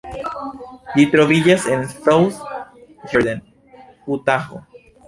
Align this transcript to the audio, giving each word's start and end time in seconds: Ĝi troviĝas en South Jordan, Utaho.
Ĝi 0.95 1.05
troviĝas 1.11 1.67
en 1.75 1.85
South 1.91 2.41
Jordan, 3.13 3.47
Utaho. 4.19 4.69